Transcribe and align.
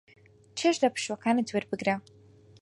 چێژ 0.57 0.75
لە 0.83 0.89
پشووەکانت 0.93 1.47
وەربگرە. 1.51 1.95